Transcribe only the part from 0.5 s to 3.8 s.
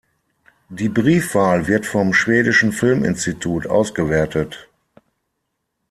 Die Briefwahl wird vom Schwedischen Filminstitut